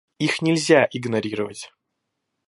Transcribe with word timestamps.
Их 0.17 0.41
нельзя 0.41 0.89
игнорировать. 0.91 1.69